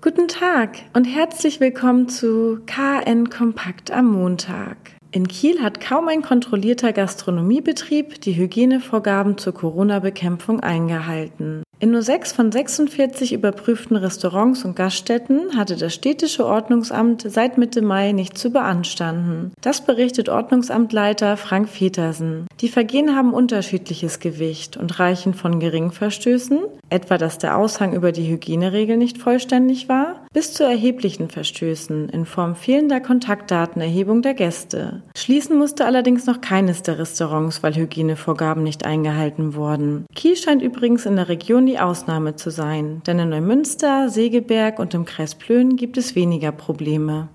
Guten 0.00 0.28
Tag 0.28 0.78
und 0.92 1.06
herzlich 1.06 1.58
willkommen 1.58 2.08
zu 2.08 2.60
KN 2.66 3.30
Kompakt 3.30 3.90
am 3.90 4.06
Montag. 4.06 4.76
In 5.10 5.26
Kiel 5.26 5.62
hat 5.62 5.80
kaum 5.80 6.08
ein 6.08 6.20
kontrollierter 6.20 6.92
Gastronomiebetrieb 6.92 8.20
die 8.20 8.36
Hygienevorgaben 8.36 9.38
zur 9.38 9.54
Corona-Bekämpfung 9.54 10.60
eingehalten. 10.60 11.62
In 11.80 11.92
nur 11.92 12.02
sechs 12.02 12.32
von 12.32 12.50
46 12.50 13.32
überprüften 13.32 13.96
Restaurants 13.96 14.64
und 14.64 14.74
Gaststätten 14.74 15.56
hatte 15.56 15.76
das 15.76 15.94
städtische 15.94 16.44
Ordnungsamt 16.44 17.24
seit 17.26 17.56
Mitte 17.56 17.82
Mai 17.82 18.10
nicht 18.10 18.36
zu 18.36 18.50
beanstanden. 18.50 19.52
Das 19.60 19.86
berichtet 19.86 20.28
Ordnungsamtleiter 20.28 21.36
Frank 21.36 21.72
Petersen. 21.72 22.46
Die 22.60 22.68
Vergehen 22.68 23.14
haben 23.14 23.32
unterschiedliches 23.32 24.18
Gewicht 24.18 24.76
und 24.76 24.98
reichen 24.98 25.34
von 25.34 25.60
geringen 25.60 25.92
Verstößen, 25.92 26.58
etwa 26.90 27.16
dass 27.16 27.38
der 27.38 27.56
Aushang 27.56 27.94
über 27.94 28.10
die 28.10 28.28
Hygieneregel 28.28 28.96
nicht 28.96 29.18
vollständig 29.18 29.88
war, 29.88 30.17
bis 30.32 30.54
zu 30.54 30.64
erheblichen 30.64 31.30
Verstößen 31.30 32.08
in 32.08 32.26
Form 32.26 32.54
fehlender 32.54 33.00
Kontaktdatenerhebung 33.00 34.22
der 34.22 34.34
Gäste. 34.34 35.02
Schließen 35.16 35.56
musste 35.56 35.84
allerdings 35.84 36.26
noch 36.26 36.40
keines 36.40 36.82
der 36.82 36.98
Restaurants, 36.98 37.62
weil 37.62 37.74
Hygienevorgaben 37.74 38.62
nicht 38.62 38.86
eingehalten 38.86 39.54
wurden. 39.54 40.06
Kiel 40.14 40.36
scheint 40.36 40.62
übrigens 40.62 41.06
in 41.06 41.16
der 41.16 41.28
Region 41.28 41.66
die 41.66 41.78
Ausnahme 41.78 42.36
zu 42.36 42.50
sein, 42.50 43.02
denn 43.06 43.18
in 43.18 43.30
Neumünster, 43.30 44.08
Segeberg 44.08 44.78
und 44.78 44.94
im 44.94 45.04
Kreis 45.04 45.34
Plön 45.34 45.76
gibt 45.76 45.96
es 45.96 46.14
weniger 46.14 46.52
Probleme 46.52 47.28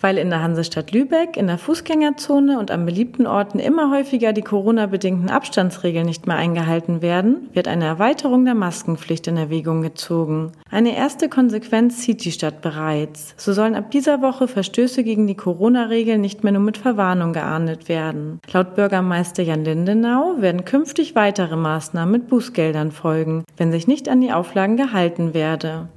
weil 0.00 0.18
in 0.18 0.30
der 0.30 0.42
Hansestadt 0.42 0.92
Lübeck, 0.92 1.36
in 1.36 1.46
der 1.46 1.58
Fußgängerzone 1.58 2.58
und 2.58 2.70
an 2.70 2.86
beliebten 2.86 3.26
Orten 3.26 3.58
immer 3.58 3.90
häufiger 3.90 4.32
die 4.32 4.42
Corona-bedingten 4.42 5.30
Abstandsregeln 5.30 6.06
nicht 6.06 6.26
mehr 6.26 6.36
eingehalten 6.36 7.02
werden, 7.02 7.48
wird 7.52 7.68
eine 7.68 7.84
Erweiterung 7.84 8.44
der 8.44 8.54
Maskenpflicht 8.54 9.26
in 9.26 9.36
Erwägung 9.36 9.82
gezogen. 9.82 10.52
Eine 10.70 10.96
erste 10.96 11.28
Konsequenz 11.28 11.98
zieht 11.98 12.24
die 12.24 12.32
Stadt 12.32 12.62
bereits. 12.62 13.34
So 13.36 13.52
sollen 13.52 13.74
ab 13.74 13.90
dieser 13.90 14.22
Woche 14.22 14.48
Verstöße 14.48 15.04
gegen 15.04 15.26
die 15.26 15.36
Corona-Regeln 15.36 16.20
nicht 16.20 16.44
mehr 16.44 16.52
nur 16.52 16.62
mit 16.62 16.78
Verwarnung 16.78 17.32
geahndet 17.32 17.88
werden. 17.88 18.40
Laut 18.52 18.74
Bürgermeister 18.74 19.42
Jan 19.42 19.64
Lindenau 19.64 20.36
werden 20.38 20.64
künftig 20.64 21.14
weitere 21.14 21.56
Maßnahmen 21.56 22.12
mit 22.12 22.28
Bußgeldern 22.28 22.92
folgen, 22.92 23.44
wenn 23.56 23.72
sich 23.72 23.86
nicht 23.86 24.08
an 24.08 24.20
die 24.20 24.32
Auflagen 24.32 24.76
gehalten 24.76 25.34
werde. 25.34 25.88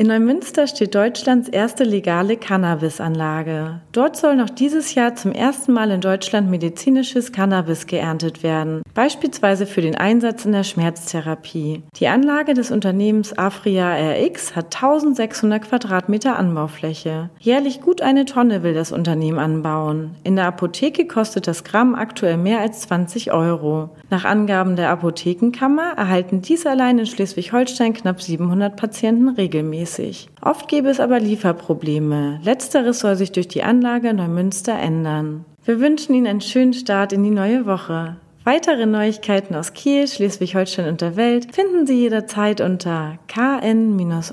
In 0.00 0.06
Neumünster 0.06 0.68
steht 0.68 0.94
Deutschlands 0.94 1.48
erste 1.48 1.82
legale 1.82 2.36
Cannabisanlage. 2.36 3.80
Dort 3.90 4.16
soll 4.16 4.36
noch 4.36 4.48
dieses 4.48 4.94
Jahr 4.94 5.16
zum 5.16 5.32
ersten 5.32 5.72
Mal 5.72 5.90
in 5.90 6.00
Deutschland 6.00 6.48
medizinisches 6.48 7.32
Cannabis 7.32 7.88
geerntet 7.88 8.44
werden, 8.44 8.82
beispielsweise 8.94 9.66
für 9.66 9.80
den 9.80 9.96
Einsatz 9.96 10.44
in 10.44 10.52
der 10.52 10.62
Schmerztherapie. 10.62 11.82
Die 11.96 12.06
Anlage 12.06 12.54
des 12.54 12.70
Unternehmens 12.70 13.36
Afria 13.36 14.12
RX 14.12 14.54
hat 14.54 14.66
1600 14.66 15.62
Quadratmeter 15.62 16.38
Anbaufläche. 16.38 17.30
Jährlich 17.40 17.80
gut 17.80 18.00
eine 18.00 18.24
Tonne 18.24 18.62
will 18.62 18.74
das 18.74 18.92
Unternehmen 18.92 19.40
anbauen. 19.40 20.14
In 20.22 20.36
der 20.36 20.46
Apotheke 20.46 21.08
kostet 21.08 21.48
das 21.48 21.64
Gramm 21.64 21.96
aktuell 21.96 22.36
mehr 22.36 22.60
als 22.60 22.82
20 22.82 23.32
Euro. 23.32 23.90
Nach 24.10 24.24
Angaben 24.24 24.76
der 24.76 24.90
Apothekenkammer 24.90 25.94
erhalten 25.96 26.40
dies 26.40 26.66
allein 26.66 27.00
in 27.00 27.06
Schleswig-Holstein 27.06 27.94
knapp 27.94 28.22
700 28.22 28.76
Patienten 28.76 29.30
regelmäßig 29.30 29.87
regelmäßig. 29.88 30.28
Oft 30.42 30.68
gäbe 30.68 30.88
es 30.88 31.00
aber 31.00 31.18
Lieferprobleme. 31.20 32.40
Letzteres 32.42 33.00
soll 33.00 33.16
sich 33.16 33.32
durch 33.32 33.48
die 33.48 33.62
Anlage 33.62 34.12
Neumünster 34.14 34.78
ändern. 34.78 35.44
Wir 35.64 35.80
wünschen 35.80 36.14
Ihnen 36.14 36.26
einen 36.26 36.40
schönen 36.40 36.74
Start 36.74 37.12
in 37.12 37.22
die 37.22 37.30
neue 37.30 37.66
Woche. 37.66 38.16
Weitere 38.44 38.86
Neuigkeiten 38.86 39.54
aus 39.54 39.74
Kiel, 39.74 40.08
Schleswig-Holstein 40.08 40.88
und 40.88 41.02
der 41.02 41.16
Welt 41.16 41.54
finden 41.54 41.86
Sie 41.86 42.00
jederzeit 42.00 42.62
unter 42.62 43.18
kn-online.de. 43.28 44.30